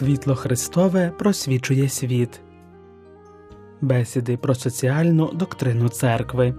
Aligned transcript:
Світло 0.00 0.34
Христове 0.34 1.12
просвічує 1.18 1.88
світ. 1.88 2.40
Бесіди 3.80 4.36
про 4.36 4.54
соціальну 4.54 5.32
доктрину 5.32 5.88
церкви. 5.88 6.54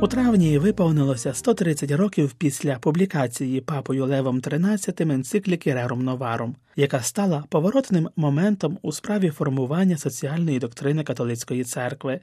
У 0.00 0.06
травні 0.06 0.58
виповнилося 0.58 1.34
130 1.34 1.90
років 1.90 2.32
після 2.32 2.78
публікації 2.78 3.60
папою 3.60 4.06
Левом 4.06 4.40
XIII 4.40 5.12
енцикліки 5.12 5.74
Рерум 5.74 6.04
Новарум, 6.04 6.56
яка 6.76 7.00
стала 7.00 7.44
поворотним 7.48 8.08
моментом 8.16 8.78
у 8.82 8.92
справі 8.92 9.30
формування 9.30 9.96
соціальної 9.96 10.58
доктрини 10.58 11.04
католицької 11.04 11.64
церкви. 11.64 12.20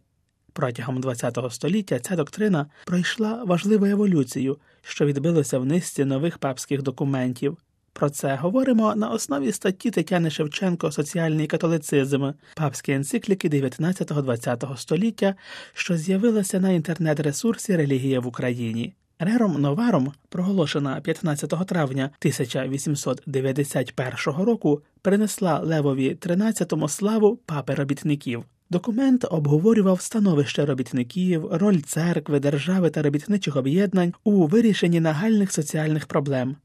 Протягом 0.54 1.02
ХХ 1.02 1.52
століття 1.52 2.00
ця 2.00 2.16
доктрина 2.16 2.66
пройшла 2.86 3.44
важливу 3.44 3.86
еволюцію, 3.86 4.58
що 4.82 5.06
відбилося 5.06 5.60
в 5.60 5.66
низці 5.66 6.06
нових 6.06 6.38
папських 6.38 6.82
документів. 6.82 7.58
Про 7.94 8.10
це 8.10 8.36
говоримо 8.36 8.96
на 8.96 9.10
основі 9.10 9.52
статті 9.52 9.92
Тетяни 9.92 10.30
Шевченко 10.30 10.92
Соціальний 10.92 11.48
католицизм 11.48 12.30
папські 12.56 12.92
енцикліки 12.92 13.50
19-20 13.50 14.78
століття, 14.78 15.36
що 15.74 15.98
з'явилася 15.98 16.60
на 16.60 16.70
інтернет-ресурсі 16.70 17.76
Релігія 17.76 18.20
в 18.20 18.28
Україні. 18.28 18.94
Рером 19.22 19.62
Новаром, 19.62 20.14
проголошена 20.30 21.02
15 21.02 21.50
травня 21.68 22.12
1891 22.20 24.44
року, 24.44 24.82
принесла 25.02 25.60
Левові 25.60 26.16
XIII 26.16 26.88
славу 26.88 27.40
папи 27.46 27.74
робітників. 27.74 28.44
Документ 28.70 29.26
обговорював 29.32 30.02
становище 30.02 30.66
робітників, 30.66 31.48
роль 31.52 31.80
церкви, 31.80 32.40
держави 32.40 32.90
та 32.90 33.02
робітничих 33.02 33.56
об'єднань 33.56 34.14
у 34.24 34.48
вирішенні 34.48 35.00
нагальних 35.00 35.52
соціальних 35.52 36.06
проблем. 36.06 36.56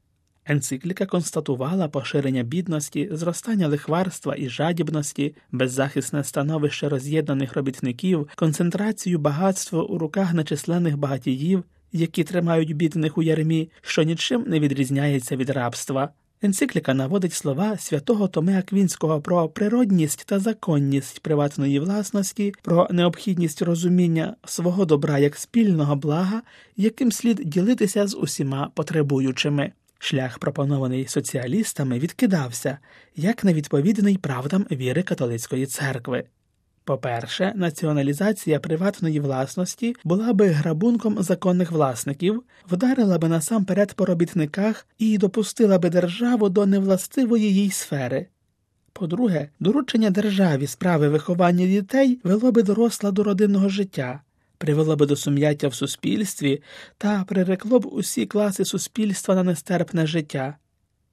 Енцикліка 0.45 1.05
констатувала 1.05 1.87
поширення 1.87 2.43
бідності, 2.43 3.09
зростання 3.11 3.67
лихварства 3.67 4.35
і 4.37 4.49
жадібності, 4.49 5.35
беззахисне 5.51 6.23
становище 6.23 6.89
роз'єднаних 6.89 7.53
робітників, 7.53 8.29
концентрацію 8.35 9.19
багатства 9.19 9.83
у 9.83 9.97
руках 9.97 10.33
нечисленних 10.33 10.97
багатіїв, 10.97 11.63
які 11.95 12.23
тримають 12.23 12.75
бідних 12.75 13.17
у 13.17 13.23
ярмі, 13.23 13.69
що 13.81 14.03
нічим 14.03 14.43
не 14.47 14.59
відрізняється 14.59 15.35
від 15.35 15.49
рабства. 15.49 16.09
Енцикліка 16.41 16.93
наводить 16.93 17.33
слова 17.33 17.77
святого 17.77 18.27
Томе 18.27 18.59
Аквінського 18.59 19.21
про 19.21 19.49
природність 19.49 20.25
та 20.25 20.39
законність 20.39 21.19
приватної 21.19 21.79
власності, 21.79 22.53
про 22.61 22.87
необхідність 22.91 23.61
розуміння 23.61 24.35
свого 24.45 24.85
добра 24.85 25.19
як 25.19 25.35
спільного 25.35 25.95
блага, 25.95 26.41
яким 26.77 27.11
слід 27.11 27.41
ділитися 27.45 28.07
з 28.07 28.15
усіма 28.17 28.71
потребуючими. 28.73 29.71
Шлях, 29.99 30.39
пропонований 30.39 31.07
соціалістами, 31.07 31.99
відкидався 31.99 32.77
як 33.15 33.43
невідповідний 33.43 34.17
правдам 34.17 34.65
віри 34.71 35.03
католицької 35.03 35.65
церкви. 35.65 36.23
По-перше, 36.85 37.53
націоналізація 37.55 38.59
приватної 38.59 39.19
власності 39.19 39.95
була 40.03 40.33
би 40.33 40.47
грабунком 40.47 41.23
законних 41.23 41.71
власників, 41.71 42.43
вдарила 42.69 43.17
би 43.17 43.29
насамперед 43.29 43.93
по 43.93 44.05
робітниках 44.05 44.87
і 44.97 45.17
допустила 45.17 45.79
би 45.79 45.89
державу 45.89 46.49
до 46.49 46.65
невластивої 46.65 47.53
їй 47.53 47.71
сфери. 47.71 48.27
По-друге, 48.93 49.49
доручення 49.59 50.09
державі 50.09 50.67
справи 50.67 51.09
виховання 51.09 51.65
дітей 51.65 52.19
вело 52.23 52.51
би 52.51 52.63
до 52.63 52.75
розкладу 52.75 53.23
родинного 53.23 53.69
життя, 53.69 54.21
привело 54.57 54.95
би 54.95 55.05
до 55.05 55.15
сум'яття 55.15 55.67
в 55.67 55.73
суспільстві 55.75 56.61
та 56.97 57.23
прирекло 57.23 57.79
б 57.79 57.85
усі 57.91 58.25
класи 58.25 58.65
суспільства 58.65 59.35
на 59.35 59.43
нестерпне 59.43 60.07
життя. 60.07 60.57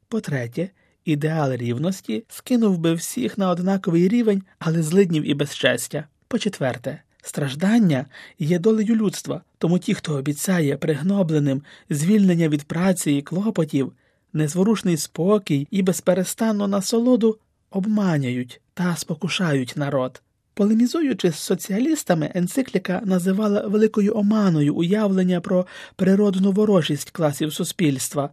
По 0.09 0.21
третє, 0.21 0.71
Ідеал 1.05 1.53
рівності 1.53 2.25
скинув 2.29 2.79
би 2.79 2.95
всіх 2.95 3.39
на 3.39 3.51
однаковий 3.51 4.09
рівень, 4.09 4.43
але 4.59 4.83
злиднів 4.83 5.31
і 5.31 5.35
безчестя. 5.35 6.05
По 6.29 6.39
четверте, 6.39 7.03
страждання 7.23 8.07
є 8.39 8.59
долею 8.59 8.97
людства, 8.97 9.43
тому 9.59 9.79
ті, 9.79 9.95
хто 9.95 10.15
обіцяє 10.15 10.77
пригнобленим 10.77 11.63
звільнення 11.91 12.49
від 12.49 12.63
праці 12.63 13.13
і 13.13 13.23
клопотів, 13.23 13.93
незворушний 14.33 14.97
спокій 14.97 15.69
і 15.71 15.83
безперестанну 15.83 16.67
насолоду 16.67 17.39
обманюють 17.71 18.61
та 18.75 18.97
спокушають 18.97 19.73
народ. 19.77 20.23
Полемізуючи 20.55 21.31
з 21.31 21.37
соціалістами, 21.37 22.31
енцикліка 22.35 23.03
називала 23.05 23.67
великою 23.67 24.17
оманою 24.17 24.75
уявлення 24.75 25.41
про 25.41 25.67
природну 25.97 26.53
ворожість 26.53 27.11
класів 27.11 27.53
суспільства 27.53 28.31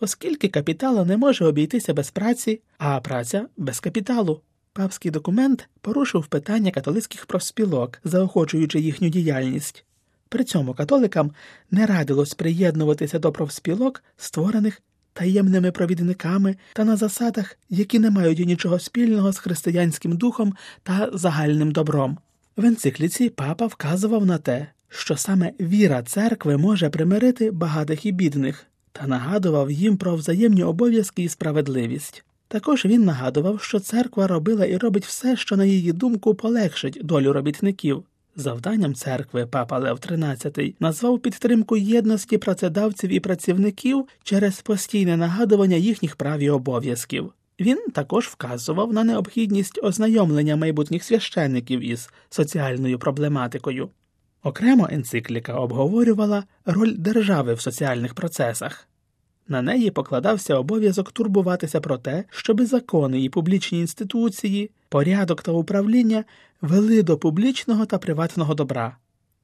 оскільки 0.00 0.48
капітал 0.48 1.06
не 1.06 1.16
може 1.16 1.44
обійтися 1.44 1.94
без 1.94 2.10
праці, 2.10 2.60
а 2.78 3.00
праця 3.00 3.46
без 3.56 3.80
капіталу. 3.80 4.40
Папський 4.72 5.10
документ 5.10 5.68
порушив 5.80 6.26
питання 6.26 6.70
католицьких 6.70 7.26
профспілок, 7.26 7.98
заохочуючи 8.04 8.80
їхню 8.80 9.08
діяльність. 9.08 9.84
При 10.28 10.44
цьому 10.44 10.74
католикам 10.74 11.32
не 11.70 11.86
радилось 11.86 12.34
приєднуватися 12.34 13.18
до 13.18 13.32
профспілок, 13.32 14.02
створених 14.16 14.82
таємними 15.12 15.70
провідниками 15.72 16.56
та 16.72 16.84
на 16.84 16.96
засадах, 16.96 17.58
які 17.70 17.98
не 17.98 18.10
мають 18.10 18.38
нічого 18.38 18.78
спільного 18.78 19.32
з 19.32 19.38
християнським 19.38 20.16
духом 20.16 20.54
та 20.82 21.10
загальним 21.12 21.72
добром. 21.72 22.18
В 22.56 22.64
енцикліці 22.64 23.28
папа 23.28 23.66
вказував 23.66 24.26
на 24.26 24.38
те, 24.38 24.66
що 24.88 25.16
саме 25.16 25.52
віра 25.60 26.02
церкви 26.02 26.56
може 26.56 26.90
примирити 26.90 27.50
багатих 27.50 28.06
і 28.06 28.12
бідних, 28.12 28.66
та 28.98 29.06
нагадував 29.06 29.70
їм 29.70 29.96
про 29.96 30.16
взаємні 30.16 30.62
обов'язки 30.62 31.22
і 31.22 31.28
справедливість. 31.28 32.24
Також 32.48 32.84
він 32.84 33.04
нагадував, 33.04 33.62
що 33.62 33.80
церква 33.80 34.26
робила 34.26 34.64
і 34.66 34.76
робить 34.76 35.06
все, 35.06 35.36
що, 35.36 35.56
на 35.56 35.64
її 35.64 35.92
думку, 35.92 36.34
полегшить 36.34 37.00
долю 37.02 37.32
робітників. 37.32 38.04
Завданням 38.36 38.94
церкви 38.94 39.46
папа 39.46 39.78
Лев 39.78 39.96
XIII 39.96 40.74
назвав 40.80 41.20
підтримку 41.20 41.76
єдності 41.76 42.38
працедавців 42.38 43.12
і 43.12 43.20
працівників 43.20 44.04
через 44.22 44.60
постійне 44.60 45.16
нагадування 45.16 45.76
їхніх 45.76 46.16
прав 46.16 46.38
і 46.38 46.50
обов'язків. 46.50 47.32
Він 47.60 47.78
також 47.94 48.26
вказував 48.26 48.92
на 48.92 49.04
необхідність 49.04 49.80
ознайомлення 49.82 50.56
майбутніх 50.56 51.04
священників 51.04 51.80
із 51.80 52.10
соціальною 52.30 52.98
проблематикою. 52.98 53.88
Окремо 54.46 54.88
енцикліка 54.90 55.54
обговорювала 55.54 56.44
роль 56.64 56.94
держави 56.98 57.54
в 57.54 57.60
соціальних 57.60 58.14
процесах. 58.14 58.88
На 59.48 59.62
неї 59.62 59.90
покладався 59.90 60.54
обов'язок 60.54 61.12
турбуватися 61.12 61.80
про 61.80 61.98
те, 61.98 62.24
щоби 62.30 62.66
закони 62.66 63.22
і 63.22 63.28
публічні 63.28 63.80
інституції, 63.80 64.70
порядок 64.88 65.42
та 65.42 65.52
управління 65.52 66.24
вели 66.60 67.02
до 67.02 67.18
публічного 67.18 67.86
та 67.86 67.98
приватного 67.98 68.54
добра. 68.54 68.96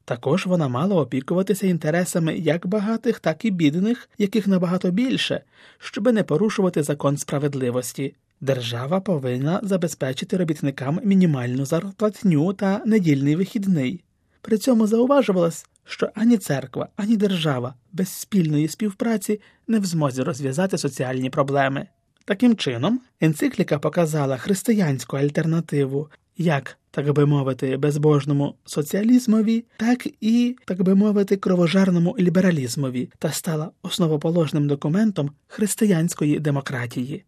Також 0.05 0.47
вона 0.47 0.69
мала 0.69 0.97
опікуватися 0.97 1.67
інтересами 1.67 2.37
як 2.37 2.67
багатих, 2.67 3.21
так 3.21 3.45
і 3.45 3.51
бідних, 3.51 4.09
яких 4.19 4.47
набагато 4.47 4.91
більше, 4.91 5.41
щоби 5.79 6.13
не 6.13 6.23
порушувати 6.23 6.83
закон 6.83 7.17
справедливості. 7.17 8.15
Держава 8.41 9.01
повинна 9.01 9.61
забезпечити 9.63 10.37
робітникам 10.37 11.01
мінімальну 11.05 11.65
зарплатню 11.65 12.53
та 12.53 12.83
недільний 12.87 13.37
вихідний. 13.37 14.03
При 14.43 14.59
цьому 14.59 14.87
зауважувалось, 14.87 15.67
що 15.85 16.11
ані 16.15 16.39
церква, 16.39 16.89
ані 16.97 17.17
держава 17.17 17.75
без 17.93 18.09
спільної 18.09 18.69
співпраці 18.69 19.41
не 19.69 19.79
в 19.79 19.85
змозі 19.85 20.23
розв'язати 20.23 20.79
соціальні 20.79 21.31
проблеми. 21.31 21.87
Таким 22.25 22.57
чином, 22.57 23.01
енцикліка 23.21 23.79
показала 23.79 24.37
християнську 24.37 25.17
альтернативу 25.17 26.09
як, 26.37 26.79
так 26.91 27.13
би 27.13 27.27
мовити, 27.27 27.77
безбожному 27.77 28.55
соціалізмові, 28.65 29.65
так 29.77 30.07
і, 30.21 30.57
так 30.65 30.83
би 30.83 30.95
мовити, 30.95 31.37
кровожарному 31.37 32.17
лібералізмові 32.19 33.11
та 33.19 33.33
стала 33.33 33.71
основоположним 33.83 34.69
документом 34.69 35.31
християнської 35.47 36.39
демократії. 36.39 37.25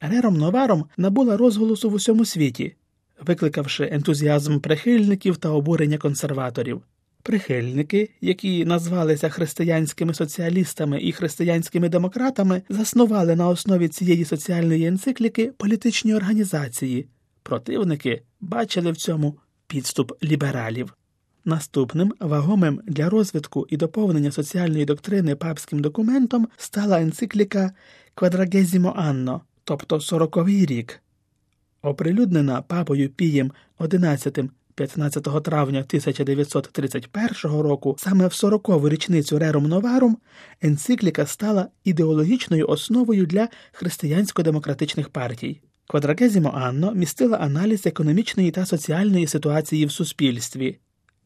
Рером 0.00 0.36
Новаром 0.36 0.84
набула 0.96 1.36
розголосу 1.36 1.90
в 1.90 1.94
усьому 1.94 2.24
світі 2.24 2.74
викликавши 3.26 3.88
ентузіазм 3.92 4.58
прихильників 4.58 5.36
та 5.36 5.48
обурення 5.48 5.98
консерваторів. 5.98 6.82
Прихильники, 7.22 8.10
які 8.20 8.64
назвалися 8.64 9.28
християнськими 9.28 10.14
соціалістами 10.14 11.02
і 11.02 11.12
християнськими 11.12 11.88
демократами, 11.88 12.62
заснували 12.68 13.36
на 13.36 13.48
основі 13.48 13.88
цієї 13.88 14.24
соціальної 14.24 14.86
енцикліки 14.86 15.52
політичні 15.56 16.14
організації. 16.14 17.06
Противники 17.42 18.22
бачили 18.40 18.92
в 18.92 18.96
цьому 18.96 19.38
підступ 19.66 20.12
лібералів. 20.24 20.94
Наступним 21.44 22.14
вагомим 22.20 22.80
для 22.86 23.10
розвитку 23.10 23.66
і 23.70 23.76
доповнення 23.76 24.30
соціальної 24.30 24.84
доктрини 24.84 25.36
папським 25.36 25.78
документом 25.78 26.48
стала 26.56 27.00
енцикліка 27.00 27.72
Квадрагезімо 28.14 28.94
Анно, 28.96 29.40
тобто 29.64 30.00
сороковий 30.00 30.66
рік 30.66 31.02
оприлюднена 31.82 32.62
папою 32.62 33.08
Пієм 33.08 33.52
XI 33.78 34.48
15 34.74 35.42
травня 35.42 35.78
1931 35.78 37.60
року, 37.60 37.96
саме 37.98 38.26
в 38.26 38.30
40-ву 38.30 38.88
річницю 38.88 39.38
Рерум 39.38 39.66
Новарум, 39.66 40.16
енцикліка 40.62 41.26
стала 41.26 41.68
ідеологічною 41.84 42.66
основою 42.66 43.26
для 43.26 43.48
християнсько-демократичних 43.72 45.08
партій. 45.08 45.60
Квадрагезімо 45.86 46.52
Анно 46.54 46.92
містила 46.92 47.36
аналіз 47.36 47.86
економічної 47.86 48.50
та 48.50 48.66
соціальної 48.66 49.26
ситуації 49.26 49.86
в 49.86 49.92
суспільстві. 49.92 50.78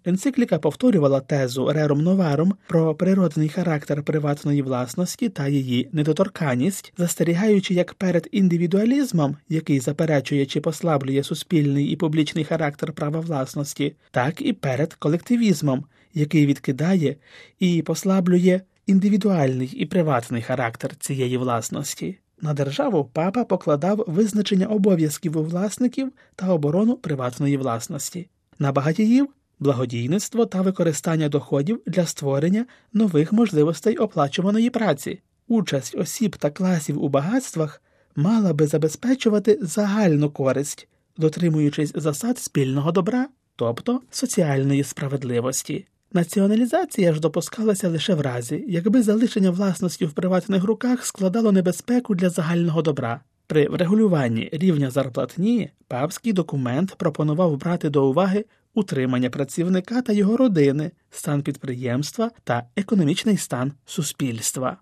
Енцикліка 0.06 0.58
повторювала 0.58 1.20
тезу 1.20 1.72
Рерум 1.72 2.00
Новарум 2.00 2.54
про 2.68 2.94
природний 2.94 3.48
характер 3.48 4.02
приватної 4.02 4.62
власності 4.62 5.28
та 5.28 5.48
її 5.48 5.88
недоторканність, 5.92 6.92
застерігаючи 6.98 7.74
як 7.74 7.94
перед 7.94 8.28
індивідуалізмом, 8.32 9.36
який 9.48 9.80
заперечує 9.80 10.46
чи 10.46 10.60
послаблює 10.60 11.22
суспільний 11.22 11.86
і 11.86 11.96
публічний 11.96 12.44
характер 12.44 12.92
права 12.92 13.20
власності, 13.20 13.96
так 14.10 14.40
і 14.40 14.52
перед 14.52 14.94
колективізмом, 14.94 15.84
який 16.14 16.46
відкидає 16.46 17.16
і 17.58 17.82
послаблює 17.82 18.60
індивідуальний 18.86 19.68
і 19.68 19.86
приватний 19.86 20.42
характер 20.42 20.96
цієї 20.96 21.36
власності. 21.36 22.18
На 22.40 22.54
державу 22.54 23.10
папа 23.12 23.44
покладав 23.44 24.04
визначення 24.06 24.66
обов'язків 24.66 25.32
власників 25.32 26.12
та 26.36 26.48
оборону 26.48 26.96
приватної 26.96 27.56
власності, 27.56 28.28
на 28.58 28.72
багатіїв 28.72 29.28
благодійництво 29.64 30.46
та 30.46 30.62
використання 30.62 31.28
доходів 31.28 31.82
для 31.86 32.06
створення 32.06 32.66
нових 32.92 33.32
можливостей 33.32 33.96
оплачуваної 33.96 34.70
праці. 34.70 35.20
Участь 35.48 35.94
осіб 35.94 36.36
та 36.36 36.50
класів 36.50 37.04
у 37.04 37.08
багатствах 37.08 37.82
мала 38.16 38.52
би 38.52 38.66
забезпечувати 38.66 39.58
загальну 39.62 40.30
користь, 40.30 40.88
дотримуючись 41.16 41.92
засад 41.94 42.38
спільного 42.38 42.92
добра, 42.92 43.28
тобто 43.56 44.00
соціальної 44.10 44.84
справедливості. 44.84 45.86
Націоналізація 46.12 47.14
ж 47.14 47.20
допускалася 47.20 47.88
лише 47.88 48.14
в 48.14 48.20
разі, 48.20 48.64
якби 48.68 49.02
залишення 49.02 49.50
власності 49.50 50.04
в 50.06 50.12
приватних 50.12 50.64
руках 50.64 51.06
складало 51.06 51.52
небезпеку 51.52 52.14
для 52.14 52.30
загального 52.30 52.82
добра. 52.82 53.20
При 53.46 53.68
врегулюванні 53.68 54.48
рівня 54.52 54.90
зарплатні 54.90 55.70
папський 55.88 56.32
документ 56.32 56.94
пропонував 56.94 57.56
брати 57.56 57.90
до 57.90 58.08
уваги 58.08 58.44
утримання 58.74 59.30
працівника 59.30 60.02
та 60.02 60.12
його 60.12 60.36
родини, 60.36 60.90
стан 61.10 61.42
підприємства 61.42 62.30
та 62.44 62.64
економічний 62.76 63.36
стан 63.36 63.72
суспільства. 63.86 64.76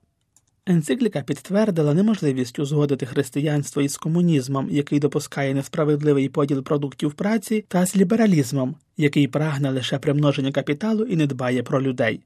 Енцикліка 0.67 1.23
підтвердила 1.23 1.94
неможливість 1.94 2.59
узгодити 2.59 3.06
християнство 3.06 3.82
із 3.82 3.97
комунізмом, 3.97 4.69
який 4.70 5.00
допускає 5.00 5.55
несправедливий 5.55 6.29
поділ 6.29 6.62
продуктів 6.62 7.12
праці, 7.12 7.65
та 7.69 7.87
з 7.87 7.97
лібералізмом, 7.97 8.76
який 8.97 9.29
прагне 9.29 9.70
лише 9.70 9.99
примноження 9.99 10.53
капіталу 10.53 11.05
і 11.05 11.17
не 11.17 11.26
дбає 11.26 11.62
про 11.62 11.82
людей. 11.82 12.20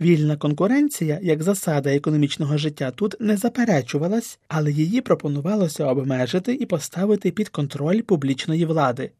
Вільна 0.00 0.36
конкуренція, 0.36 1.18
як 1.22 1.42
засада 1.42 1.94
економічного 1.94 2.58
життя, 2.58 2.90
тут 2.90 3.14
не 3.20 3.36
заперечувалась, 3.36 4.38
але 4.48 4.72
її 4.72 5.00
пропонувалося 5.00 5.86
обмежити 5.86 6.54
і 6.54 6.66
поставити 6.66 7.30
під 7.30 7.48
контроль 7.48 8.00
публічної 8.00 8.64
влади. 8.64 9.10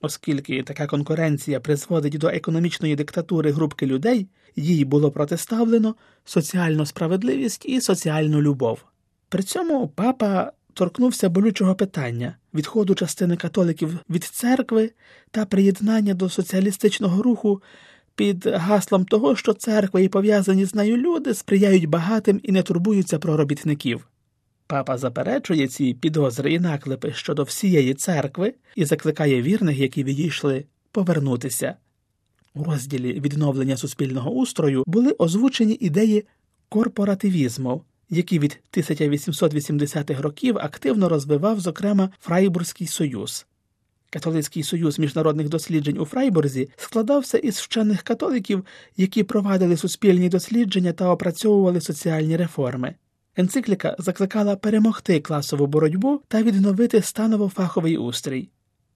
Оскільки 0.00 0.62
така 0.62 0.86
конкуренція 0.86 1.60
призводить 1.60 2.18
до 2.18 2.28
економічної 2.28 2.96
диктатури 2.96 3.50
групки 3.50 3.86
людей, 3.86 4.28
їй 4.56 4.84
було 4.84 5.10
протиставлено 5.10 5.94
соціальну 6.24 6.86
справедливість 6.86 7.66
і 7.66 7.80
соціальну 7.80 8.42
любов. 8.42 8.84
При 9.28 9.42
цьому 9.42 9.88
папа 9.88 10.52
торкнувся 10.74 11.28
болючого 11.28 11.74
питання 11.74 12.36
відходу 12.54 12.94
частини 12.94 13.36
католиків 13.36 13.98
від 14.10 14.24
церкви 14.24 14.90
та 15.30 15.44
приєднання 15.44 16.14
до 16.14 16.28
соціалістичного 16.28 17.22
руху 17.22 17.62
під 18.16 18.46
гаслом 18.46 19.04
того, 19.04 19.36
що 19.36 19.52
церква 19.52 20.00
і 20.00 20.08
пов'язані 20.08 20.64
з 20.64 20.74
нею 20.74 20.96
люди 20.96 21.34
сприяють 21.34 21.86
багатим 21.86 22.40
і 22.42 22.52
не 22.52 22.62
турбуються 22.62 23.18
про 23.18 23.36
робітників. 23.36 24.08
Папа 24.66 24.98
заперечує 24.98 25.68
ці 25.68 25.94
підозри 25.94 26.52
і 26.52 26.60
наклепи 26.60 27.12
щодо 27.12 27.42
всієї 27.42 27.94
церкви 27.94 28.54
і 28.76 28.84
закликає 28.84 29.42
вірних, 29.42 29.78
які 29.78 30.04
відійшли, 30.04 30.64
повернутися. 30.92 31.76
У 32.54 32.64
розділі 32.64 33.20
відновлення 33.20 33.76
суспільного 33.76 34.30
устрою 34.30 34.84
були 34.86 35.12
озвучені 35.18 35.76
ідеї 35.80 36.24
корпоративізму, 36.68 37.82
які 38.10 38.38
від 38.38 38.60
1880-х 38.72 40.22
років 40.22 40.58
активно 40.58 41.08
розвивав, 41.08 41.60
зокрема, 41.60 42.10
Фрайбурзький 42.20 42.86
союз. 42.86 43.46
Католицький 44.10 44.62
союз 44.62 44.98
міжнародних 44.98 45.48
досліджень 45.48 45.98
у 45.98 46.04
Фрайбурзі 46.04 46.68
складався 46.76 47.38
із 47.38 47.58
вчених 47.58 48.02
католиків, 48.02 48.64
які 48.96 49.22
провадили 49.22 49.76
суспільні 49.76 50.28
дослідження 50.28 50.92
та 50.92 51.10
опрацьовували 51.10 51.80
соціальні 51.80 52.36
реформи. 52.36 52.94
Енцикліка 53.36 53.96
закликала 53.98 54.56
перемогти 54.56 55.20
класову 55.20 55.66
боротьбу 55.66 56.20
та 56.28 56.42
відновити 56.42 56.98
станово-фаховий 56.98 57.98
устрій. 57.98 58.48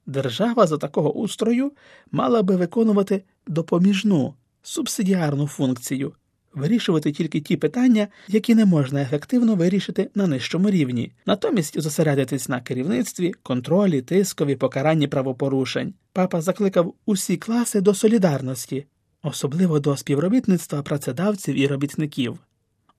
Держава 0.07 0.67
за 0.67 0.79
такого 0.79 1.13
устрою 1.13 1.73
мала 2.11 2.43
би 2.43 2.57
виконувати 2.57 3.23
допоміжну 3.47 4.35
субсидіарну 4.63 5.47
функцію, 5.47 6.13
вирішувати 6.55 7.13
тільки 7.13 7.41
ті 7.41 7.57
питання, 7.57 8.09
які 8.29 8.55
не 8.55 8.65
можна 8.65 9.03
ефективно 9.03 9.55
вирішити 9.55 10.11
на 10.15 10.27
нижчому 10.27 10.71
рівні, 10.71 11.13
натомість 11.27 11.81
зосередитись 11.81 12.49
на 12.49 12.61
керівництві, 12.61 13.33
контролі, 13.43 14.03
тискові, 14.03 14.57
покаранні 14.57 15.07
правопорушень. 15.07 15.95
Папа 16.13 16.41
закликав 16.41 16.95
усі 17.07 17.37
класи 17.37 17.81
до 17.81 17.95
солідарності, 17.95 18.87
особливо 19.23 19.81
до 19.81 19.97
співробітництва 19.97 20.83
працедавців 20.83 21.55
і 21.55 21.67
робітників. 21.67 22.39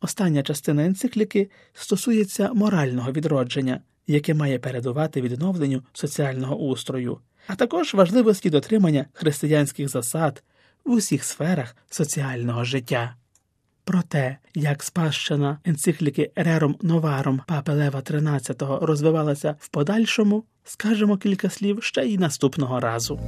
Остання 0.02 0.44
частина 0.44 0.86
енцикліки 0.86 1.50
стосується 1.74 2.54
морального 2.54 3.12
відродження, 3.12 3.82
яке 4.08 4.34
має 4.34 4.60
передувати 4.60 5.22
відновленню 5.22 5.84
соціального 5.94 6.56
устрою, 6.56 7.20
а 7.48 7.56
також 7.56 7.94
важливості 7.94 8.50
дотримання 8.50 9.06
християнських 9.14 9.90
засад 9.90 10.44
в 10.86 10.92
усіх 10.92 11.24
сферах 11.24 11.76
соціального 11.90 12.64
життя. 12.64 13.16
Про 13.84 14.02
те, 14.02 14.38
як 14.56 14.84
спадщина 14.84 15.60
енцикліки 15.66 16.32
Рером 16.36 16.76
Новаром 16.82 17.42
Папи 17.48 17.72
Лева 17.72 18.00
XIII 18.00 18.86
розвивалася 18.86 19.56
в 19.60 19.68
подальшому, 19.68 20.44
скажемо 20.64 21.18
кілька 21.18 21.50
слів 21.50 21.84
ще 21.84 22.02
й 22.02 22.18
наступного 22.18 22.80
разу. 22.80 23.20